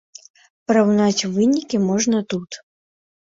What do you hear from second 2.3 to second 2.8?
тут.